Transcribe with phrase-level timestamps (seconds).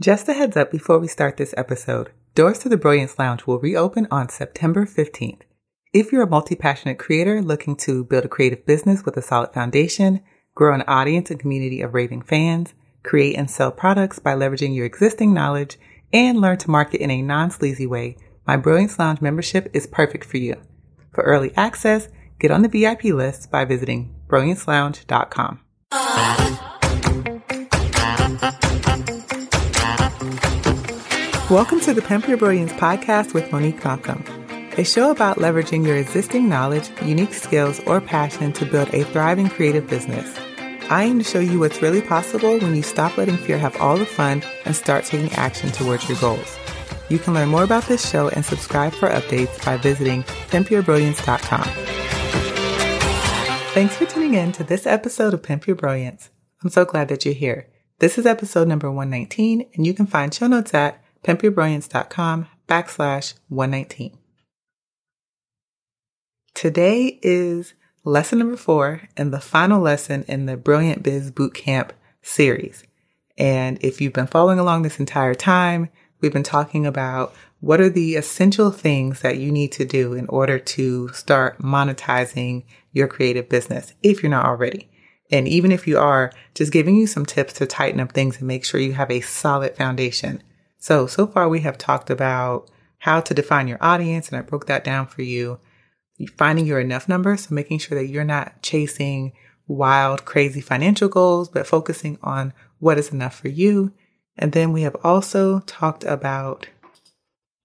[0.00, 3.58] Just a heads up before we start this episode doors to the Brilliance Lounge will
[3.58, 5.42] reopen on September 15th.
[5.92, 9.52] If you're a multi passionate creator looking to build a creative business with a solid
[9.52, 10.22] foundation,
[10.54, 14.86] grow an audience and community of raving fans, create and sell products by leveraging your
[14.86, 15.78] existing knowledge,
[16.14, 20.24] and learn to market in a non sleazy way, my Brilliance Lounge membership is perfect
[20.24, 20.56] for you.
[21.12, 22.08] For early access,
[22.38, 25.60] get on the VIP list by visiting brilliancelounge.com.
[31.50, 34.22] Welcome to the Pimp Your Brilliance podcast with Monique Malcolm,
[34.78, 39.48] a show about leveraging your existing knowledge, unique skills, or passion to build a thriving
[39.48, 40.32] creative business.
[40.90, 43.96] I aim to show you what's really possible when you stop letting fear have all
[43.96, 46.56] the fun and start taking action towards your goals.
[47.08, 50.22] You can learn more about this show and subscribe for updates by visiting
[50.52, 51.64] pimpyourbrilliance.com.
[53.74, 56.30] Thanks for tuning in to this episode of Pimp Your Brilliance.
[56.62, 57.66] I'm so glad that you're here.
[57.98, 64.16] This is episode number 119, and you can find show notes at pimpyourbrilliance.com backslash 119.
[66.54, 71.90] Today is lesson number four and the final lesson in the Brilliant Biz Bootcamp
[72.22, 72.84] series.
[73.38, 75.88] And if you've been following along this entire time,
[76.20, 80.26] we've been talking about what are the essential things that you need to do in
[80.28, 84.90] order to start monetizing your creative business if you're not already.
[85.30, 88.48] And even if you are, just giving you some tips to tighten up things and
[88.48, 90.42] make sure you have a solid foundation
[90.80, 94.66] so, so far we have talked about how to define your audience, and I broke
[94.66, 95.60] that down for you.
[96.36, 99.32] Finding your enough number, so making sure that you're not chasing
[99.66, 103.92] wild, crazy financial goals, but focusing on what is enough for you.
[104.36, 106.66] And then we have also talked about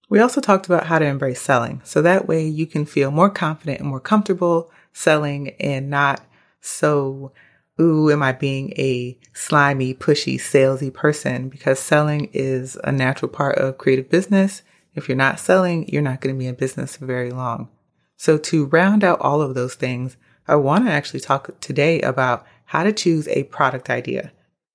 [0.08, 1.80] we also talked about how to embrace selling.
[1.84, 6.20] So that way you can feel more confident and more comfortable selling and not
[6.60, 7.32] so
[7.80, 11.48] ooh, am I being a slimy, pushy, salesy person?
[11.48, 14.62] Because selling is a natural part of creative business.
[14.94, 17.68] If you're not selling, you're not going to be in business for very long.
[18.16, 20.16] So to round out all of those things,
[20.48, 24.32] I want to actually talk today about how to choose a product idea.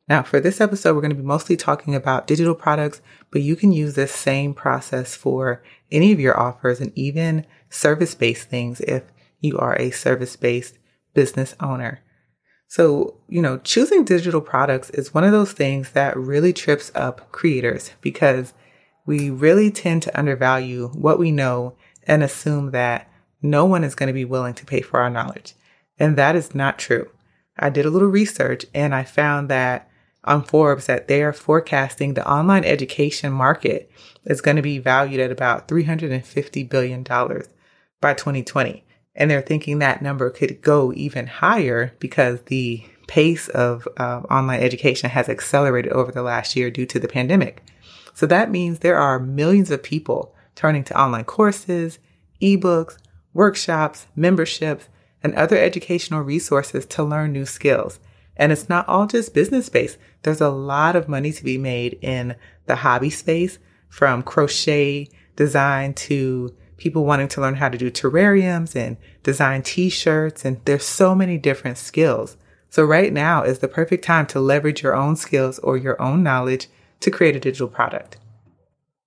[0.08, 3.02] Now, for this episode, we're going to be mostly talking about digital products,
[3.32, 8.14] but you can use this same process for any of your offers and even service
[8.14, 9.04] based things if
[9.40, 10.78] you are a service based
[11.14, 12.02] business owner.
[12.72, 17.30] So, you know, choosing digital products is one of those things that really trips up
[17.34, 18.54] creators because
[19.06, 21.76] we really tend to undervalue what we know
[22.08, 23.12] and assume that
[23.42, 25.54] no one is going to be willing to pay for our knowledge.
[26.00, 27.10] And that is not true.
[27.60, 29.90] I did a little research and I found that
[30.24, 33.92] on Forbes that they are forecasting the online education market
[34.24, 38.86] is going to be valued at about $350 billion by 2020.
[39.16, 44.62] And they're thinking that number could go even higher because the pace of uh, online
[44.62, 47.62] education has accelerated over the last year due to the pandemic.
[48.14, 52.00] So that means there are millions of people turning to online courses,
[52.42, 52.98] ebooks,
[53.34, 54.88] workshops, memberships,
[55.24, 58.00] and other educational resources to learn new skills.
[58.38, 59.98] And it's not all just business space.
[60.24, 62.36] There's a lot of money to be made in
[62.66, 68.76] the hobby space from crochet design to people wanting to learn how to do terrariums
[68.76, 70.44] and design t-shirts.
[70.44, 72.38] And there's so many different skills.
[72.70, 76.24] So right now is the perfect time to leverage your own skills or your own
[76.24, 76.68] knowledge
[77.02, 78.18] to create a digital product.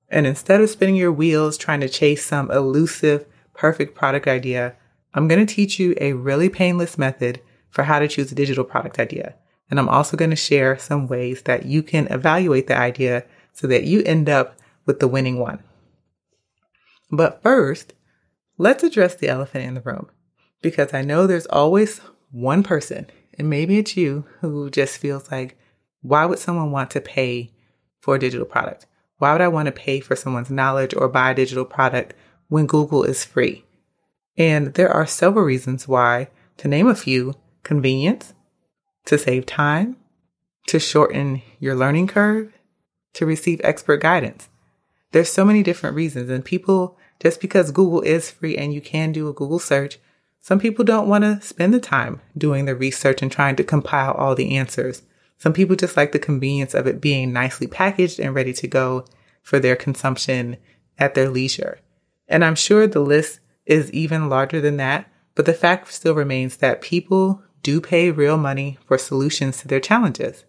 [0.09, 4.77] And instead of spinning your wheels trying to chase some elusive, perfect product idea,
[5.13, 7.41] I'm going to teach you a really painless method
[7.71, 9.35] for how to choose a digital product idea.
[9.69, 13.67] And I'm also going to share some ways that you can evaluate the idea so
[13.67, 15.61] that you end up with the winning one.
[17.11, 17.95] But first,
[18.59, 20.09] let's address the elephant in the room
[20.63, 22.01] because I know there's always
[22.31, 23.07] one person,
[23.39, 25.59] and maybe it's you, who just feels like,
[26.01, 27.53] why would someone want to pay
[28.01, 28.87] for a digital product?
[29.19, 32.15] Why would I want to pay for someone's knowledge or buy a digital product
[32.49, 33.65] when Google is free?
[34.37, 36.29] And there are several reasons why,
[36.59, 38.35] to name a few convenience,
[39.07, 39.97] to save time,
[40.67, 42.53] to shorten your learning curve,
[43.15, 44.49] to receive expert guidance.
[45.15, 49.13] There's so many different reasons, and people just because Google is free and you can
[49.13, 50.01] do a Google search,
[50.41, 54.15] some people don't want to spend the time doing the research and trying to compile
[54.15, 55.03] all the answers.
[55.39, 59.05] Some people just like the convenience of it being nicely packaged and ready to go
[59.41, 60.57] for their consumption
[60.99, 61.79] at their leisure.
[62.27, 66.57] And I'm sure the list is even larger than that, but the fact still remains
[66.57, 70.45] that people do pay real money for solutions to their challenges.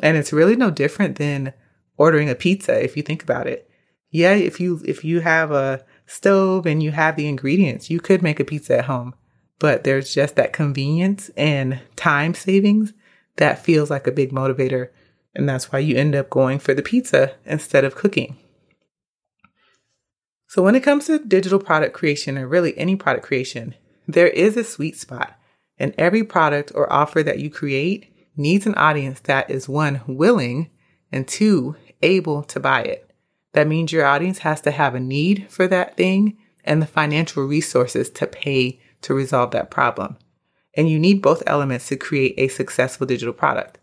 [0.00, 1.54] And it's really no different than
[1.96, 3.68] ordering a pizza if you think about it.
[4.16, 8.22] Yeah, if you if you have a stove and you have the ingredients, you could
[8.22, 9.14] make a pizza at home.
[9.58, 12.94] But there's just that convenience and time savings
[13.36, 14.88] that feels like a big motivator
[15.34, 18.38] And that's why you end up going for the pizza instead of cooking.
[20.48, 23.74] So, when it comes to digital product creation, or really any product creation,
[24.08, 25.38] there is a sweet spot.
[25.76, 30.70] And every product or offer that you create needs an audience that is one, willing,
[31.12, 33.05] and two, able to buy it.
[33.56, 37.42] That means your audience has to have a need for that thing and the financial
[37.44, 40.18] resources to pay to resolve that problem.
[40.74, 43.78] And you need both elements to create a successful digital product.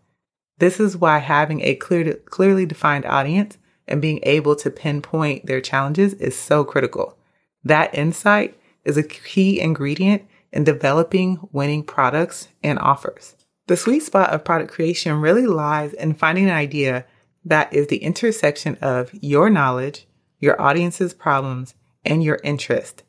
[0.58, 5.60] This is why having a clear, clearly defined audience and being able to pinpoint their
[5.60, 7.18] challenges is so critical.
[7.64, 10.22] That insight is a key ingredient
[10.52, 13.34] in developing winning products and offers.
[13.66, 17.06] The sweet spot of product creation really lies in finding an idea
[17.44, 20.06] that is the intersection of your knowledge,
[20.40, 21.74] your audience's problems,
[22.04, 23.02] and your interest.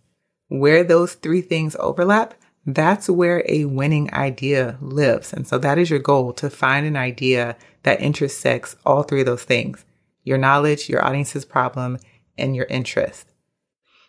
[0.47, 2.33] Where those three things overlap,
[2.65, 5.33] that's where a winning idea lives.
[5.33, 9.25] And so that is your goal to find an idea that intersects all three of
[9.25, 9.85] those things
[10.23, 11.99] your knowledge, your audience's problem,
[12.35, 13.31] and your interest.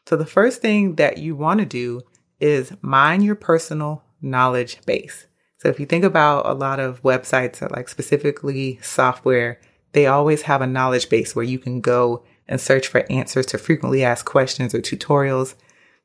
[0.08, 2.00] So the first thing that you want to do
[2.40, 5.26] is mine your personal knowledge base.
[5.58, 9.60] So if you think about a lot of websites that like specifically software,
[9.96, 13.56] they always have a knowledge base where you can go and search for answers to
[13.56, 15.54] frequently asked questions or tutorials.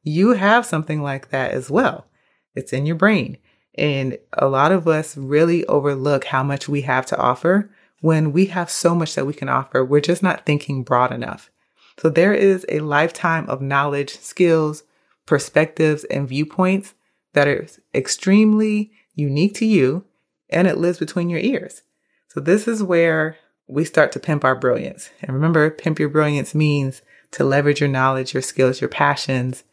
[0.01, 2.07] You have something like that as well.
[2.55, 3.37] It's in your brain.
[3.75, 8.45] And a lot of us really overlook how much we have to offer when we
[8.45, 9.83] have so much that we can offer.
[9.83, 11.51] We're just not thinking broad enough.
[11.99, 14.83] So there is a lifetime of knowledge, skills,
[15.25, 16.93] perspectives, and viewpoints
[17.33, 20.05] that are extremely unique to you
[20.49, 21.81] and it lives between your ears.
[22.29, 23.35] So this is where
[23.71, 25.09] we start to pimp our brilliance.
[25.21, 27.01] And remember, pimp your brilliance means
[27.31, 29.63] to leverage your knowledge, your skills, your passions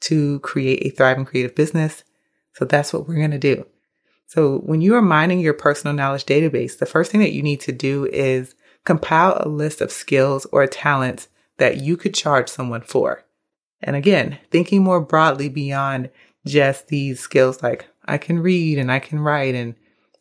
[0.00, 2.02] to create a thriving creative business
[2.54, 3.66] so that's what we're going to do.
[4.26, 7.60] So when you are mining your personal knowledge database, the first thing that you need
[7.62, 8.54] to do is
[8.84, 11.28] compile a list of skills or talents
[11.58, 13.24] that you could charge someone for.
[13.80, 16.10] And again, thinking more broadly beyond
[16.46, 19.74] just these skills like I can read and I can write and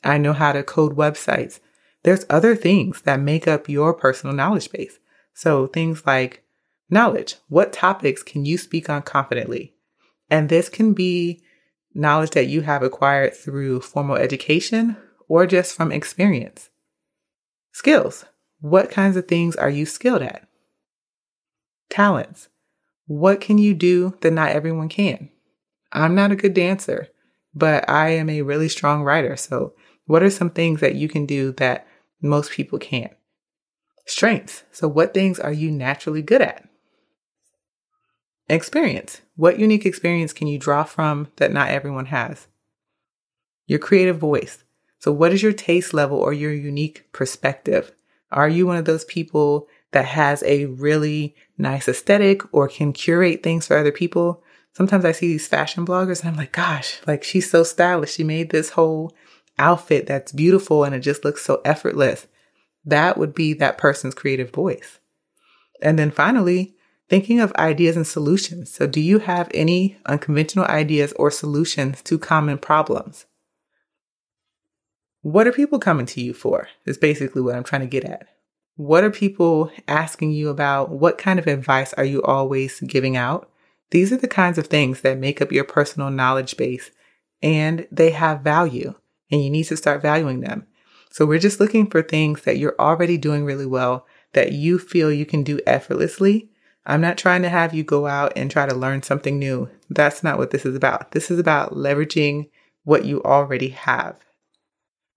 [0.03, 1.59] I know how to code websites.
[2.03, 4.99] There's other things that make up your personal knowledge base.
[5.33, 6.43] So things like
[6.89, 7.35] knowledge.
[7.47, 9.73] What topics can you speak on confidently?
[10.29, 11.41] And this can be
[11.93, 16.69] knowledge that you have acquired through formal education or just from experience.
[17.71, 18.25] Skills.
[18.59, 20.47] What kinds of things are you skilled at?
[21.89, 22.47] Talents.
[23.07, 25.29] What can you do that not everyone can?
[25.91, 27.09] I'm not a good dancer,
[27.53, 29.35] but I am a really strong writer.
[29.35, 29.73] So,
[30.05, 31.87] what are some things that you can do that
[32.21, 33.13] most people can't?
[34.05, 34.63] Strengths.
[34.71, 36.67] So, what things are you naturally good at?
[38.49, 39.21] Experience.
[39.35, 42.47] What unique experience can you draw from that not everyone has?
[43.65, 44.63] Your creative voice.
[44.99, 47.91] So, what is your taste level or your unique perspective?
[48.31, 53.43] Are you one of those people that has a really nice aesthetic or can curate
[53.43, 54.43] things for other people?
[54.73, 58.13] Sometimes I see these fashion bloggers and I'm like, gosh, like she's so stylish.
[58.13, 59.13] She made this whole
[59.61, 62.27] outfit that's beautiful and it just looks so effortless.
[62.83, 64.99] That would be that person's creative voice.
[65.81, 66.75] And then finally,
[67.11, 68.73] Thinking of ideas and solutions.
[68.73, 73.25] So, do you have any unconventional ideas or solutions to common problems?
[75.21, 76.69] What are people coming to you for?
[76.85, 78.29] Is basically what I'm trying to get at.
[78.77, 80.89] What are people asking you about?
[80.89, 83.51] What kind of advice are you always giving out?
[83.89, 86.91] These are the kinds of things that make up your personal knowledge base
[87.43, 88.93] and they have value
[89.31, 90.67] and you need to start valuing them.
[91.09, 95.11] So we're just looking for things that you're already doing really well that you feel
[95.11, 96.51] you can do effortlessly
[96.85, 99.69] I'm not trying to have you go out and try to learn something new.
[99.89, 101.11] That's not what this is about.
[101.11, 102.49] This is about leveraging
[102.83, 104.19] what you already have.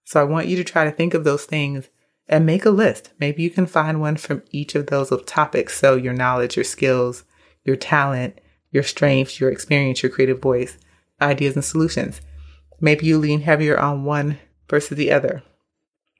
[0.05, 1.89] So I want you to try to think of those things
[2.29, 3.13] and make a list.
[3.19, 5.79] Maybe you can find one from each of those topics.
[5.79, 7.25] So your knowledge, your skills,
[7.65, 8.41] your talent,
[8.71, 10.77] your strengths, your experience, your creative voice,
[11.23, 12.21] ideas and solutions.
[12.85, 14.39] Maybe you lean heavier on one
[14.69, 15.43] versus the other,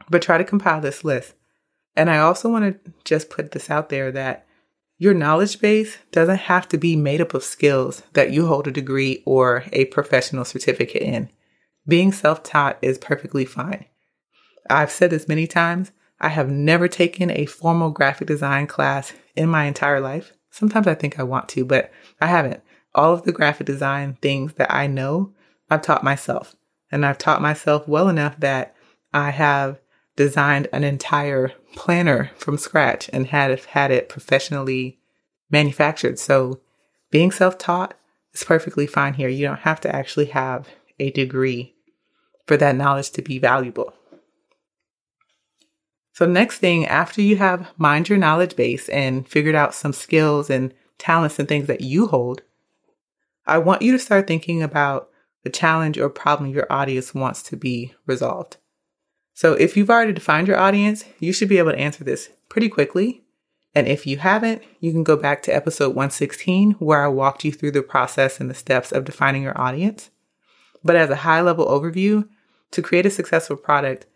[0.09, 1.35] but try to compile this list.
[1.95, 4.47] And I also want to just put this out there that
[4.97, 8.71] your knowledge base doesn't have to be made up of skills that you hold a
[8.71, 11.29] degree or a professional certificate in.
[11.87, 13.85] Being self taught is perfectly fine.
[14.71, 15.93] I've said this many times.
[16.19, 20.33] I have never taken a formal graphic design class in my entire life.
[20.51, 21.93] Sometimes I think I want to, but
[22.23, 22.63] I haven't.
[22.95, 25.35] All of the graphic design things that I know,
[25.71, 26.55] I've taught myself.
[26.93, 28.75] And I've taught myself well enough that
[29.13, 29.81] I have
[30.17, 34.99] designed an entire planner from scratch and had had it professionally
[35.51, 36.19] manufactured.
[36.19, 36.61] So
[37.11, 37.95] being self-taught
[38.33, 39.29] is perfectly fine here.
[39.29, 40.69] You don't have to actually have
[41.01, 41.75] a degree
[42.47, 43.93] for that knowledge to be valuable.
[46.13, 50.49] So next thing, after you have mined your knowledge base and figured out some skills
[50.49, 52.43] and talents and things that you hold,
[53.47, 55.09] I want you to start thinking about
[55.45, 58.57] the challenge or problem your audience wants to be resolved.
[59.35, 62.69] So if you've already defined your audience, you should be able to answer this pretty
[62.69, 63.23] quickly.
[63.75, 67.53] And if you haven't, you can go back to episode 116 where I walked you
[67.53, 70.11] through the process and the steps of defining your audience.
[70.83, 72.29] But as a high level overview,
[72.71, 74.07] to create a successful product,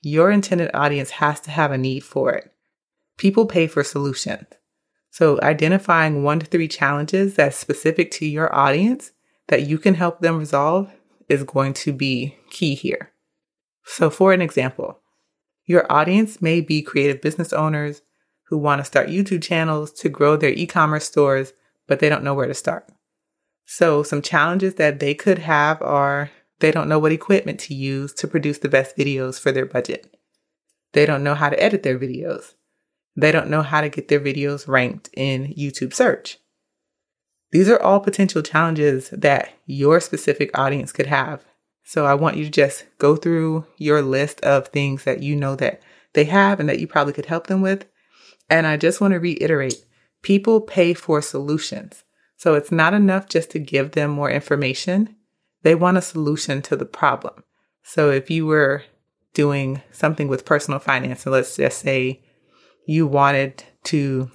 [0.00, 2.52] your intended audience has to have a need for it.
[3.16, 4.46] People pay for solutions.
[5.10, 9.10] So identifying one to three challenges that's specific to your audience
[9.48, 10.90] that you can help them resolve
[11.28, 13.12] is going to be key here.
[13.84, 15.00] So for an example,
[15.64, 18.02] your audience may be creative business owners
[18.44, 21.52] who want to start YouTube channels to grow their e-commerce stores,
[21.86, 22.88] but they don't know where to start.
[23.66, 28.12] So some challenges that they could have are they don't know what equipment to use
[28.14, 30.14] to produce the best videos for their budget.
[30.92, 32.54] They don't know how to edit their videos.
[33.14, 36.38] They don't know how to get their videos ranked in YouTube search.
[37.50, 41.44] These are all potential challenges that your specific audience could have.
[41.84, 45.56] So I want you to just go through your list of things that you know
[45.56, 45.80] that
[46.12, 47.86] they have and that you probably could help them with.
[48.50, 49.84] And I just want to reiterate
[50.22, 52.04] people pay for solutions.
[52.36, 55.16] So it's not enough just to give them more information.
[55.62, 57.42] They want a solution to the problem.
[57.82, 58.84] So if you were
[59.32, 62.22] doing something with personal finance, and let's just say
[62.86, 64.30] you wanted to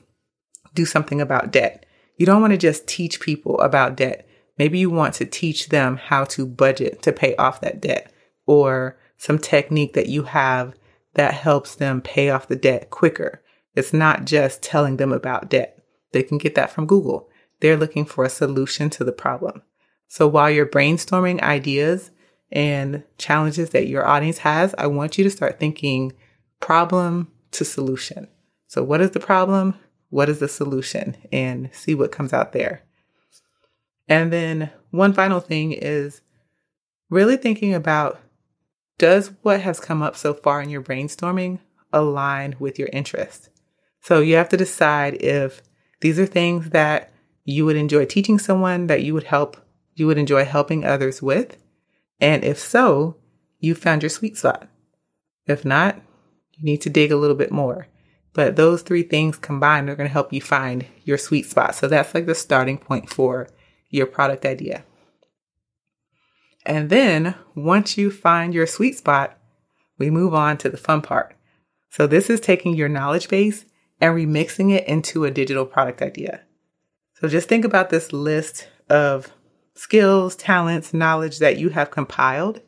[0.74, 1.86] do something about debt,
[2.18, 4.28] you don't want to just teach people about debt.
[4.58, 8.12] Maybe you want to teach them how to budget to pay off that debt
[8.46, 10.76] or some technique that you have
[11.16, 13.42] that helps them pay off the debt quicker.
[13.76, 15.84] It's not just telling them about debt.
[16.12, 17.30] They can get that from Google.
[17.60, 19.64] They're looking for a solution to the problem.
[20.08, 22.12] So while you're brainstorming ideas
[22.52, 26.14] and challenges that your audience has, I want you to start thinking
[26.60, 28.28] problem to solution.
[28.68, 29.76] So what is the problem?
[30.14, 31.18] What is the solution?
[31.32, 32.84] And see what comes out there.
[34.08, 36.22] And then one final thing is
[37.10, 38.20] really thinking about
[39.00, 41.58] does what has come up so far in your brainstorming
[41.92, 43.50] align with your interest?
[44.02, 45.64] So you have to decide if
[46.02, 47.12] these are things that
[47.44, 49.58] you would enjoy teaching someone that you would help
[49.96, 51.58] you would enjoy helping others with?
[52.20, 53.18] And if so,
[53.60, 54.68] you found your sweet spot.
[55.48, 56.00] If not,
[56.52, 57.88] you need to dig a little bit more.
[58.34, 61.76] But those three things combined are going to help you find your sweet spot.
[61.76, 63.48] So that's like the starting point for
[63.90, 64.84] your product idea.
[66.66, 69.38] And then once you find your sweet spot,
[69.98, 71.36] we move on to the fun part.
[71.90, 73.66] So this is taking your knowledge base
[74.02, 76.42] and remixing it into a digital product idea.
[77.20, 79.32] So just think about this list of
[79.76, 82.62] skills, talents, knowledge that you have compiled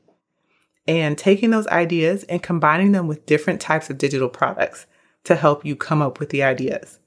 [0.87, 4.85] and taking those ideas and combining them with different types of digital products
[5.25, 6.99] to help you come up with the ideas.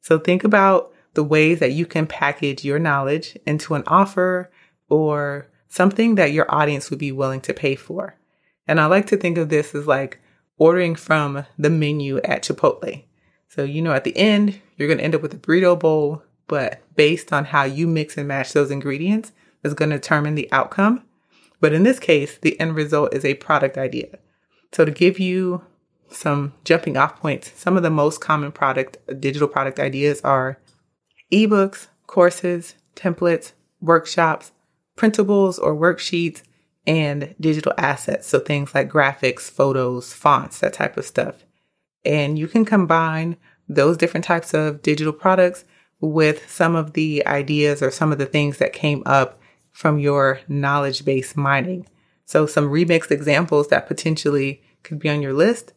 [0.00, 4.50] So think about the ways that you can package your knowledge into an offer
[4.88, 8.16] or something that your audience would be willing to pay for.
[8.66, 10.20] And I like to think of this as like
[10.56, 13.04] ordering from the menu at Chipotle.
[13.48, 16.22] So, you know, at the end, you're going to end up with a burrito bowl,
[16.48, 20.50] but based on how you mix and match those ingredients, is going to determine the
[20.52, 21.02] outcome.
[21.60, 24.18] But in this case, the end result is a product idea.
[24.72, 25.64] So to give you
[26.14, 30.58] some jumping off points, some of the most common product, digital product ideas are
[31.32, 34.52] ebooks, courses, templates, workshops,
[34.96, 36.42] printables or worksheets,
[36.86, 38.26] and digital assets.
[38.26, 41.44] So things like graphics, photos, fonts, that type of stuff.
[42.04, 43.36] And you can combine
[43.68, 45.64] those different types of digital products
[46.00, 49.40] with some of the ideas or some of the things that came up
[49.72, 51.86] from your knowledge base mining.
[52.26, 55.72] So some remixed examples that potentially could be on your list,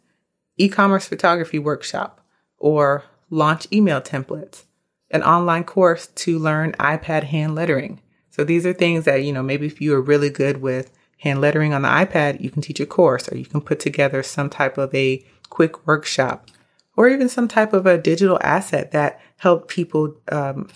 [0.58, 2.22] e-commerce photography workshop
[2.58, 4.64] or launch email templates,
[5.12, 8.02] an online course to learn iPad hand lettering.
[8.32, 11.42] So these are things that, you know, maybe if you are really good with hand
[11.42, 14.50] lettering on the iPad, you can teach a course or you can put together some
[14.50, 16.50] type of a quick workshop
[16.96, 20.70] or even some type of a digital asset that help people um,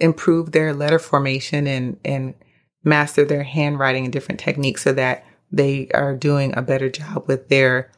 [0.00, 2.34] improve their letter formation and, and
[2.82, 7.48] master their handwriting and different techniques so that they are doing a better job with
[7.48, 7.90] their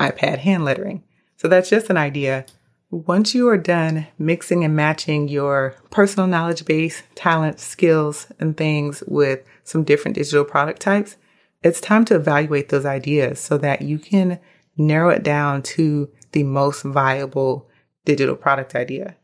[0.00, 1.02] iPad hand lettering.
[1.36, 2.46] So that's just an idea.
[2.90, 9.02] Once you are done mixing and matching your personal knowledge base, talents, skills, and things
[9.06, 11.16] with some different digital product types,
[11.62, 14.38] it's time to evaluate those ideas so that you can
[14.76, 17.68] narrow it down to the most viable
[18.04, 19.16] digital product idea.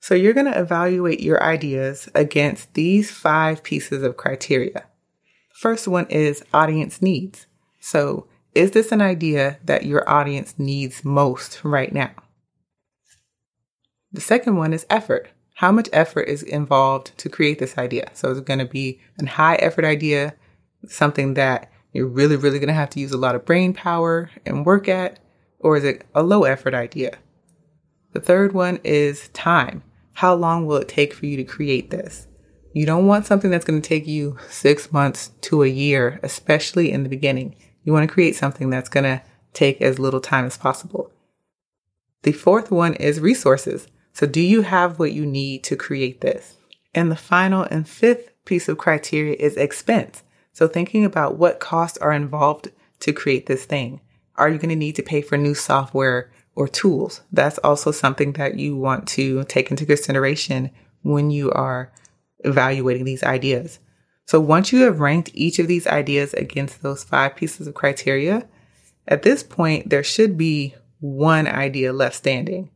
[0.00, 4.84] So you're going to evaluate your ideas against these five pieces of criteria.
[5.54, 7.46] First one is audience needs.
[7.78, 12.10] So Is this an idea that your audience needs most right now?
[14.12, 15.30] The second one is effort.
[15.54, 18.10] How much effort is involved to create this idea?
[18.12, 20.34] So is it going to be a high effort idea,
[20.86, 24.30] something that you're really, really going to have to use a lot of brain power
[24.44, 25.18] and work at?
[25.58, 27.16] Or is it a low effort idea?
[28.12, 29.82] The third one is time.
[30.14, 32.26] How long will it take for you to create this?
[32.74, 36.92] You don't want something that's going to take you six months to a year, especially
[36.92, 37.56] in the beginning.
[37.84, 39.22] You want to create something that's going to
[39.52, 41.10] take as little time as possible.
[42.22, 43.88] The fourth one is resources.
[44.12, 46.56] So do you have what you need to create this?
[46.94, 50.22] And the final and fifth piece of criteria is expense.
[50.52, 52.70] So thinking about what costs are involved
[53.00, 54.00] to create this thing.
[54.36, 57.22] Are you going to need to pay for new software or tools?
[57.32, 60.70] That's also something that you want to take into consideration
[61.02, 61.90] when you are
[62.40, 63.78] evaluating these ideas.
[64.26, 68.48] So once you have ranked each of these ideas against those five pieces of criteria,
[69.06, 72.70] at this point, there should be one idea left standing.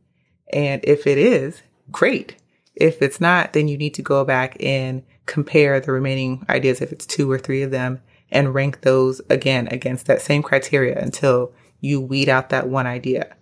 [0.51, 1.61] And if it is,
[1.91, 2.35] great.
[2.75, 6.91] If it's not, then you need to go back and compare the remaining ideas, if
[6.91, 11.53] it's two or three of them, and rank those again against that same criteria until
[11.79, 13.35] you weed out that one idea.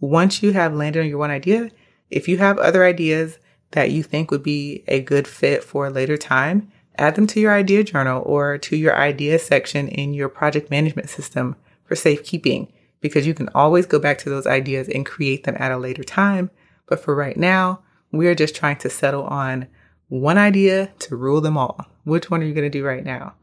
[0.00, 1.70] Once you have landed on your one idea,
[2.10, 3.38] if you have other ideas
[3.72, 7.40] that you think would be a good fit for a later time, add them to
[7.40, 12.72] your idea journal or to your idea section in your project management system for safekeeping
[13.00, 16.02] because you can always go back to those ideas and create them at a later
[16.02, 16.50] time.
[16.86, 17.80] But for right now,
[18.12, 19.66] we're just trying to settle on
[20.08, 21.86] one idea to rule them all.
[22.04, 23.34] Which one are you going to do right now?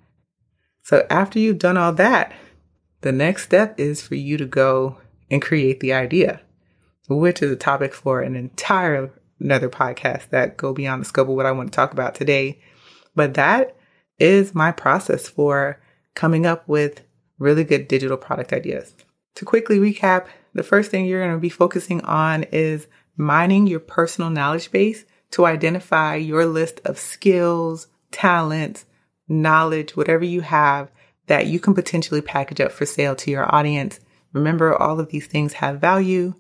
[0.84, 2.34] So after you've done all that,
[3.02, 4.98] the next step is for you to go
[5.30, 6.42] and create the idea,
[7.08, 11.36] which is a topic for an entire another podcast that go beyond the scope of
[11.36, 12.60] what I want to talk about today.
[13.16, 13.76] But that
[14.20, 15.80] is my process for
[16.16, 17.02] coming up with
[17.40, 18.94] really good digital product ideas.
[19.36, 22.88] To quickly recap, the first thing you're going to be focusing on is
[23.18, 28.86] mining your personal knowledge base to identify your list of skills, talents,
[29.28, 30.92] knowledge, whatever you have
[31.28, 34.00] that you can potentially package up for sale to your audience.
[34.34, 36.34] Remember, all of these things have value.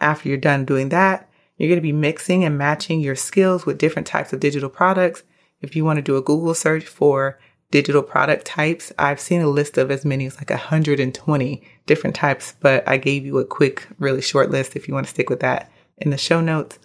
[0.00, 3.78] After you're done doing that, you're going to be mixing and matching your skills with
[3.78, 5.22] different types of digital products.
[5.62, 7.38] If you want to do a Google search for
[7.70, 12.54] digital product types, I've seen a list of as many as like 120 different types,
[12.60, 15.40] but I gave you a quick, really short list if you want to stick with
[15.40, 16.78] that in the show notes.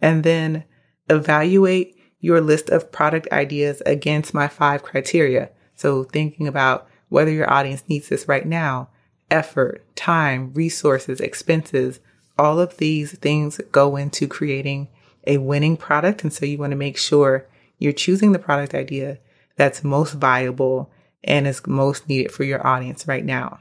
[0.00, 0.64] And then
[1.08, 5.50] evaluate your list of product ideas against my five criteria.
[5.74, 8.90] So thinking about whether your audience needs this right now,
[9.30, 12.00] effort, time, resources, expenses,
[12.36, 14.88] all of these things go into creating
[15.26, 16.22] a winning product.
[16.22, 17.46] And so you want to make sure
[17.78, 19.18] you're choosing the product idea
[19.56, 20.90] that's most viable
[21.24, 23.60] and is most needed for your audience right now.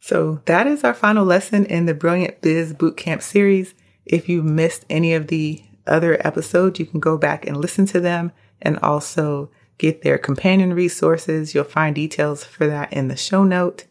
[0.00, 3.74] So that is our final lesson in the Brilliant Biz Bootcamp series.
[4.04, 8.00] If you missed any of the other episodes, you can go back and listen to
[8.00, 11.54] them and also get their companion resources.
[11.54, 13.84] You'll find details for that in the show note.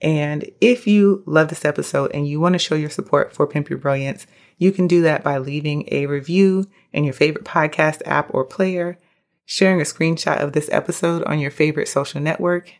[0.00, 3.68] And if you love this episode and you want to show your support for Pimp
[3.68, 8.32] Your Brilliance, you can do that by leaving a review in your favorite podcast app
[8.32, 8.98] or player,
[9.44, 12.72] sharing a screenshot of this episode on your favorite social network,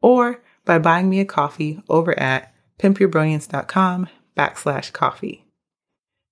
[0.00, 5.44] or by buying me a coffee over at pimpyourbrilliance.com backslash coffee.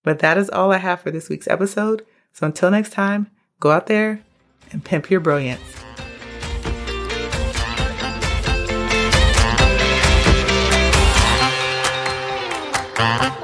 [0.05, 2.07] But that is all I have for this week's episode.
[2.33, 4.23] So until next time, go out there
[4.71, 5.86] and pimp your brilliance.
[12.97, 13.37] Bye.